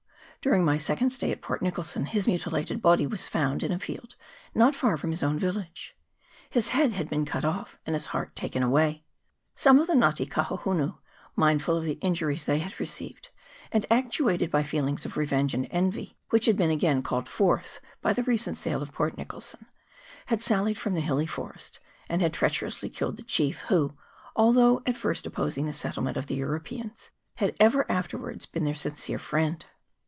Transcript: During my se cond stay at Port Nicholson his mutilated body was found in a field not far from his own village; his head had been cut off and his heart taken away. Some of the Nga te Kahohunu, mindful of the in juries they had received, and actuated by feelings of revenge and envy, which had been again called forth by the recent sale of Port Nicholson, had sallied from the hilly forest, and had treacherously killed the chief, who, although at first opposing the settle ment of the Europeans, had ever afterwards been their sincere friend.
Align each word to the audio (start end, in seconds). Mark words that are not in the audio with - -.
During 0.43 0.65
my 0.65 0.79
se 0.79 0.95
cond 0.95 1.11
stay 1.13 1.31
at 1.31 1.43
Port 1.43 1.61
Nicholson 1.61 2.05
his 2.07 2.25
mutilated 2.27 2.81
body 2.81 3.05
was 3.05 3.27
found 3.27 3.61
in 3.61 3.71
a 3.71 3.77
field 3.77 4.15
not 4.55 4.73
far 4.73 4.97
from 4.97 5.11
his 5.11 5.21
own 5.21 5.37
village; 5.37 5.95
his 6.49 6.69
head 6.69 6.93
had 6.93 7.11
been 7.11 7.25
cut 7.25 7.45
off 7.45 7.77
and 7.85 7.93
his 7.95 8.07
heart 8.07 8.35
taken 8.35 8.63
away. 8.63 9.03
Some 9.53 9.77
of 9.77 9.85
the 9.85 9.93
Nga 9.93 10.15
te 10.15 10.25
Kahohunu, 10.25 10.97
mindful 11.35 11.77
of 11.77 11.83
the 11.83 11.99
in 12.01 12.15
juries 12.15 12.45
they 12.45 12.57
had 12.57 12.79
received, 12.79 13.29
and 13.71 13.85
actuated 13.91 14.49
by 14.49 14.63
feelings 14.63 15.05
of 15.05 15.15
revenge 15.15 15.53
and 15.53 15.67
envy, 15.69 16.17
which 16.31 16.47
had 16.47 16.57
been 16.57 16.71
again 16.71 17.03
called 17.03 17.29
forth 17.29 17.79
by 18.01 18.11
the 18.11 18.23
recent 18.23 18.57
sale 18.57 18.81
of 18.81 18.91
Port 18.91 19.17
Nicholson, 19.17 19.67
had 20.25 20.41
sallied 20.41 20.79
from 20.79 20.95
the 20.95 21.01
hilly 21.01 21.27
forest, 21.27 21.79
and 22.09 22.19
had 22.23 22.33
treacherously 22.33 22.89
killed 22.89 23.17
the 23.17 23.21
chief, 23.21 23.59
who, 23.67 23.95
although 24.35 24.81
at 24.87 24.97
first 24.97 25.27
opposing 25.27 25.67
the 25.67 25.71
settle 25.73 26.01
ment 26.01 26.17
of 26.17 26.25
the 26.25 26.35
Europeans, 26.35 27.11
had 27.35 27.55
ever 27.59 27.85
afterwards 27.91 28.47
been 28.47 28.63
their 28.63 28.73
sincere 28.73 29.19
friend. 29.19 29.67